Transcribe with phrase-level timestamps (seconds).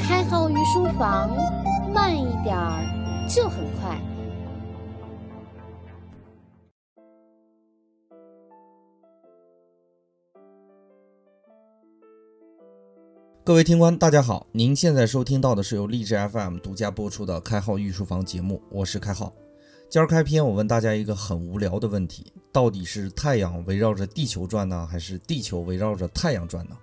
[0.00, 1.30] 开号御书房，
[1.94, 3.96] 慢一点儿就很快。
[13.44, 19.32] 各位听官，大家好，您现在收听到的是由荔枝 FM 独家播出的《开号御书房》节目，我是开号。
[19.88, 26.76] 今儿开篇，我问大家一个很无聊的问题：到底是太阳围绕着地球转呢，还是地球围绕着太阳转呢？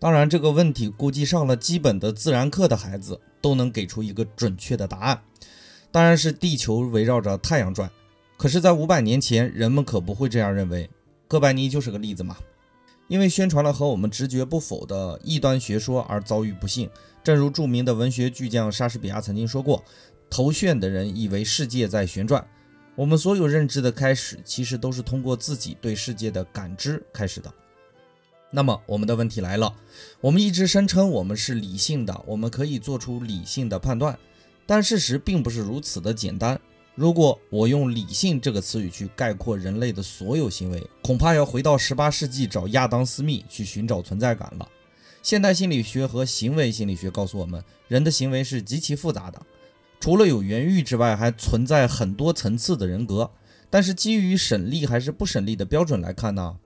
[0.00, 5.22] 当然，这个问题估计上了基本的自然课的孩子都能给出一个准确的答案，
[5.90, 7.90] 当然是地球围绕着太阳转。
[8.36, 10.88] 可是，在五百年前，人们可不会这样认为。
[11.26, 12.36] 哥白尼就是个例子嘛。
[13.08, 16.88] 因为宣传了和我们直觉不符的异端学说而遭遇不幸。
[17.24, 19.82] 正如著名的文学巨匠莎士比亚曾经说过
[20.30, 22.46] ：“头眩的人以为世界在旋转。”
[22.94, 27.52] 我们所有认知的开始，其实都是通过自己对世界的感知开始的。
[28.50, 29.74] 那么，我们的问题来了：
[30.20, 34.18] 我们一直声称我们是理性的，我们可以做出理性的判断，
[34.64, 36.58] 但事实并不是如此的简单。
[36.94, 44.68] 如果我用“理性”这个词语去概括人类的所有行为，恐怕要回到十八世纪找亚当·斯密去寻找存在感了。
[45.22, 49.40] 现代心理学和行为心理学告诉我们，人的行为是极其复杂的，
[50.00, 53.30] 除了有原欲之外，还存在很多层次的人格。
[53.70, 56.56] 但是基于省力还是不省力的标准来看呢？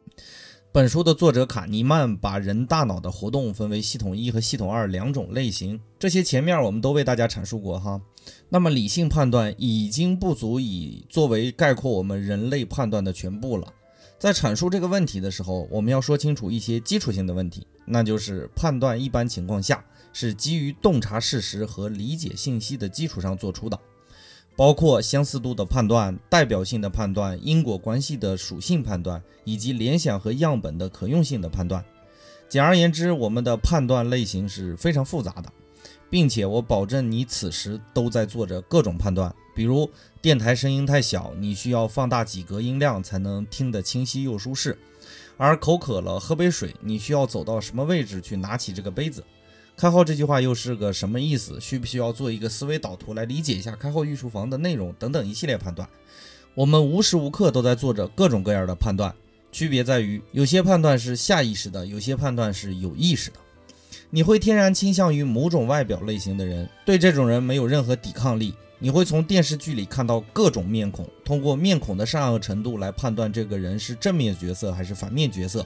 [0.75, 8.01] 本书的作者卡尼曼把人大脑的活动分为系统一和系统二两种类型，这些前面我们都为大家阐述过哈。
[8.49, 13.71] 那么理性判断已经不足以作为概括我们人类判断的全部了。
[14.19, 19.85] 在阐述这个问题的时候，我们要说清楚一些基础性的问题，那就是判断一般情况下
[20.15, 23.79] 是基于洞察事实和理解信息的基础上做出的。
[24.55, 31.85] 包括相似度的判断、代表性的判断、因果关系的属性判断，以及联想和样本的可用性的判断。
[32.49, 35.51] 简而言之，我们的判断类型是非常复杂的，
[36.11, 39.35] 并且我保证你此时都在做着各种判断。
[39.55, 44.73] 比如，电台声音太小，你需要放大几格音量才能听得清晰又舒适；
[45.39, 49.25] 而口渴了，喝杯水，你需要走到什么位置去拿起这个杯子。
[49.77, 51.61] 开号这句话又是个什么意思？
[51.61, 55.89] 需不需要做一个思维导图来理解一下开号御书房的内容等等一系列判断？
[56.55, 59.13] 我们无时无刻都在做着各种各样的判断，
[59.51, 63.37] 区别在于有些判断是下意识的，有些判断是有意识的。
[64.11, 68.55] 你会天然倾向于某种外表类型的人，对这种人没有任何抵抗力。
[68.79, 75.65] 你会从电视剧里看到各种面孔，通过面孔的善恶程度来判断这个人是正面角色还是反面角色。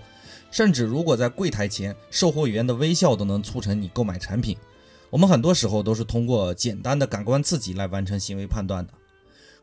[0.51, 4.57] 甚至如果在柜台前，售货员的微笑都能促成你购买产品。
[5.11, 8.93] 我们很多时候都是通过简单的感官刺激来完成行为判断的。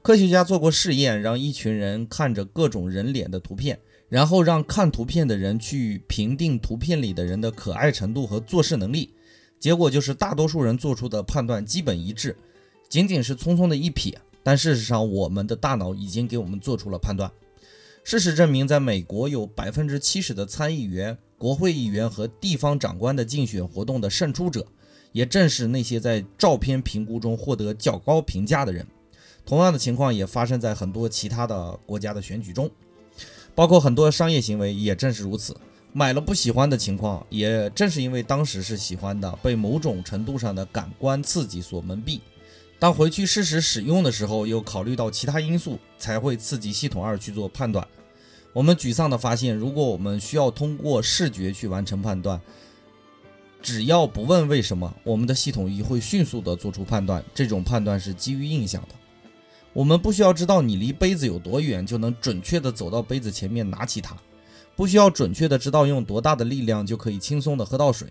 [0.02, 3.80] 科学家做过试验，让一群人看着各种人脸的图片，
[4.10, 9.14] 然后让看图片的人去评定图片里的人的可爱程度和做事能力。
[9.60, 12.36] 结果就是大多数人做出的判断基本一致，
[12.90, 14.14] 仅仅是匆匆的一瞥，
[14.44, 17.32] 但事实上我们的大脑已经给我们做出了判断。
[18.03, 24.68] 事实证明，在美国有百分之七十的参议员、国会议员和地方长官的竞选活动的胜出者，
[25.14, 28.86] 也正是那些在照片评估中获得较高评价的人。
[29.46, 32.69] 同样的情况也发生在很多其他的国家的选举中，
[33.56, 35.56] 包括很多商业行为也正是如此。
[35.94, 42.20] 买了不喜欢的情况，也正是因为当时是喜欢的，被某种程度上的感官刺激所蒙蔽。
[42.79, 47.88] 当回去事实使用的时候，又考虑到其他因素，才会刺激系统二去做判断。
[48.51, 52.39] 我们沮丧地发现，如果我们需要通过视觉去完成判断，
[53.61, 57.23] 只要不问为什么，我们的系统一会迅速地做出判断。
[57.34, 58.90] 这种判断是基于印象的。
[59.72, 64.16] 我们不需要知道你离杯子有多远，就能准确地走到杯子前面拿起它；
[64.75, 68.09] 不需要准确地知道用多大的力量，就可以轻松地喝到水。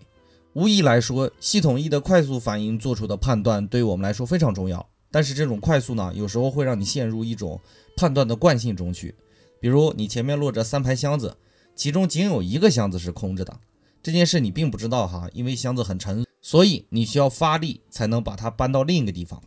[0.53, 4.87] 无疑来说，系统一的快速反应做出的判断对我们来说非常重要。
[5.09, 7.59] 但是这种快速呢，有时候会让你陷入一种
[7.97, 9.15] 判断的惯性中去。
[9.59, 11.35] 比如你前面落着三排箱子，
[11.75, 13.59] 其中仅有一个箱子是空着的，
[14.03, 19.41] 这件事你并不知道哈，因为箱子很沉，所以你需要发力才能把它搬到另一个地方。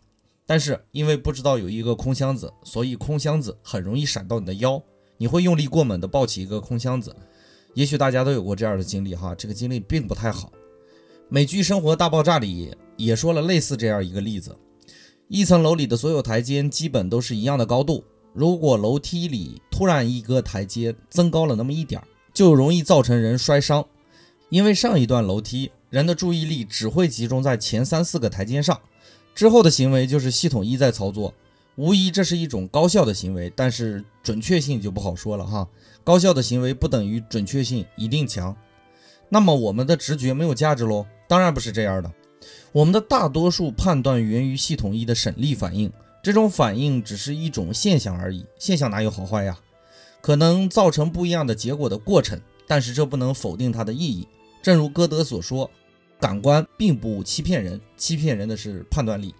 [0.45, 4.81] 但是因为不知道有一个空箱子，所以空箱子很容易闪到你的腰，
[5.17, 7.15] 你会用力过猛地抱起一个空箱子。
[7.75, 10.51] 也许大家都有过这样的经历哈，这个经历并不太好。
[11.29, 14.57] 美剧《生活大爆炸》里也说了类似这样一个例子：
[15.27, 18.01] 一层楼里的所有台阶基本都是一样的高度，
[18.33, 23.85] 如果楼梯里突然一个台阶增高了那么一点儿，就容易造成人摔伤。
[24.47, 28.79] 因为上一段楼梯人的注意力只会集中在前三四个台阶上，
[29.35, 31.33] 之后的行为就是系统一在操作。
[31.75, 35.67] 无疑这是一种高效的行为，但是准确性就不好说了哈。
[36.05, 38.55] 高效的行为不等于准确性一定强。
[39.29, 41.05] 那么我们的直觉没有价值喽？
[41.27, 42.11] 当然不是这样的。
[42.71, 45.91] 我们的大多数判断源于系统一的省力反应，
[46.23, 48.45] 这种反应只是一种现象而已。
[48.57, 49.57] 现象哪有好坏呀？
[50.21, 54.27] 可能造成不一样的结果的过程，但是这不能否定它的意义。
[54.61, 55.69] 正如歌德所说，
[56.19, 59.33] 感官并不欺骗人，欺骗人的是判断力。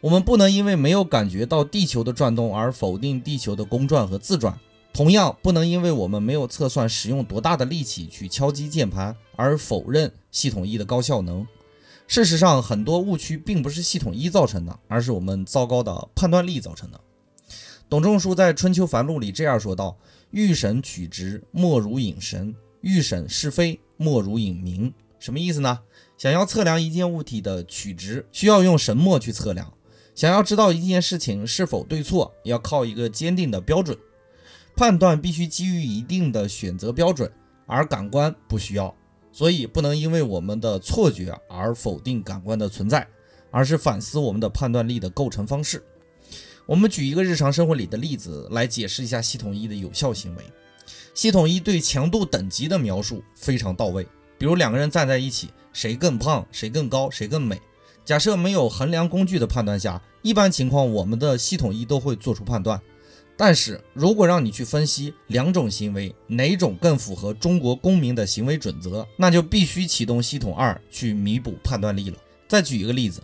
[0.00, 4.58] 我们不能因为没有感觉到地球的转动而否定地球的公转和自转，
[4.92, 11.46] 同样不能因为我们没有测算使用多大的力气去敲击键盘而否认系统一的高效能。
[12.08, 16.98] 事实上，很多误区并不是系统一造成的，而是我们糟糕的判断力造成的。
[17.88, 19.96] 董仲舒在《春秋繁露》里这样说道
[20.32, 25.80] ：“欲审曲直，莫如引神；欲审是非，莫如引名。”什么意思呢？
[26.16, 29.66] 想要测量一件物体的曲直，需要用神墨去测量；
[30.14, 33.96] 想要知道一件事情是否对错，要靠一个坚定的标准。
[34.78, 37.28] 判断必须基于一定的选择标准，
[37.66, 38.94] 而感官不需要。
[39.32, 43.04] 所以不能因为我们的错觉而否定感官的存在，
[43.50, 45.82] 而是反思我们的判断力的构成方式。
[46.64, 50.44] 我们举一个日常生活里的例子来解释一下系统一的有效行为。
[51.12, 54.06] 系统一对强度等级的描述非常到位。
[54.38, 57.60] 比如两个人站在一起，谁更胖，谁更高，谁更美？
[58.04, 62.80] 假设没有衡量工具的判断下，一般情况我们的系统一都会做出判断。
[63.40, 72.18] 但是如果让你去分析两种行为哪种更符合中国公民的行为准则，那就必须启动系统二去弥补判断力了。
[72.48, 73.22] 再举一个例子，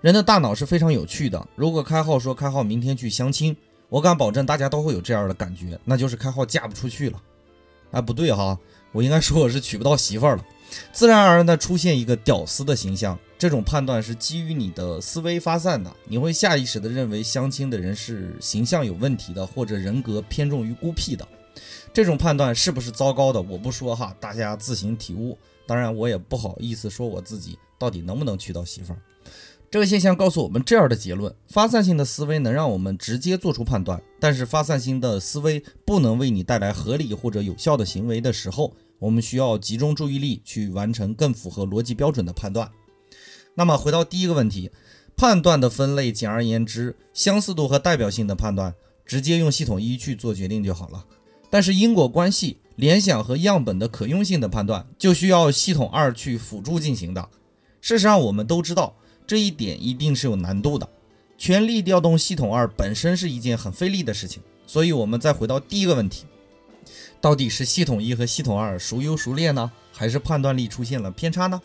[0.00, 1.46] 人的大脑是非常有趣的。
[1.56, 3.54] 如果开号说开号明天去相亲，
[3.90, 7.20] 我敢保证大家都会有这样的感觉，那就是开号嫁不出去了。
[7.90, 8.58] 哎，不对哈，
[8.92, 10.44] 我应该说我是娶不到媳妇儿了。
[10.92, 21.26] 自然而然的出现一个屌丝的形象，这种判断是基于你的思维发散的，你会下意识的认为相亲的人是形象有问题的，或者人格偏重于孤僻的。
[21.92, 23.42] 这种判断是不是糟糕的？
[23.42, 25.36] 我不说哈，大家自行体悟。
[25.66, 28.98] 当然，我也不好意思说我自己到底能不能娶到媳妇儿。
[29.70, 38.74] 这个现象告诉我们这样的结论：发散性的思维能让我们直接做出判断，但是发散性的思维不能为你带来合理或者有效的行为的时候。
[39.00, 42.70] 我们需要集中注意力去完成更符合逻辑标准的判断。
[43.56, 44.70] 那么回到第一个问题，
[45.16, 48.74] 判断的分类，简而言之，相似度和代表性的判断，
[49.04, 51.04] 直接用系统一去做决定就好了。
[51.50, 57.28] 但是因果关系、联想和样本的可用性的判断，就需要系统二去辅助进行的。
[57.80, 58.94] 事实上，我们都知道
[59.26, 60.88] 这一点一定是有难度的。
[61.36, 64.42] 全力调动系统二本身是一件很费力的事情。
[64.66, 66.24] 所以，我们再回到第一个问题。
[67.20, 69.70] 到底是系统一和系统二孰优孰劣呢？
[69.92, 71.60] 还是判断力出现了偏差呢？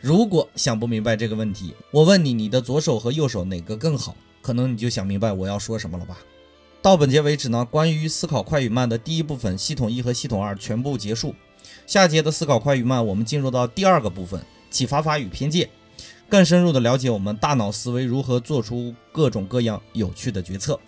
[0.00, 4.16] 如果想不明白这个问题，我问你，你的左手和右手哪个更好？
[4.42, 6.18] 可能你就想明白我要说什么了吧？
[6.82, 11.34] 到本节为止呢，关于思考快与慢的第一部分，系统一和系统二全部结束。
[11.86, 14.40] 下节的思考快与慢，我们进入到第二个部分，
[14.70, 15.68] 启发法与偏见，
[16.28, 20.78] 更深入的了解我们大脑思维如何做出各种各样有趣的决策。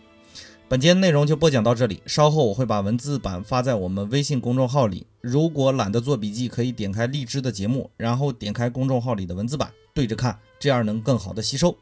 [0.69, 5.07] 本节内容就播讲到这里，稍后我会把文字版发在我们微信公众号里。
[5.23, 11.75] 如果懒得做笔记，可以点开荔枝的节目，然后点开公众号里的文字版对着看，这样能更好的吸收。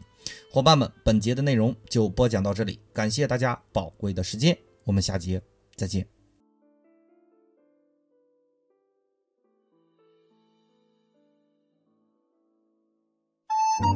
[0.52, 5.42] 伙伴们，本节的内容就播讲到这里，感谢大家宝贵的时间，我们下节
[5.74, 6.06] 再见。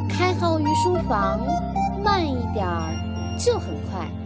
[0.09, 1.41] 开号于书房，
[2.03, 4.20] 慢一点儿就很快。